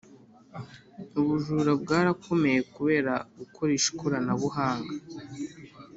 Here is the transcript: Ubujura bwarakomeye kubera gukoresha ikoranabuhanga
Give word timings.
Ubujura 1.19 1.71
bwarakomeye 1.81 2.59
kubera 2.73 3.13
gukoresha 3.37 3.87
ikoranabuhanga 3.93 4.93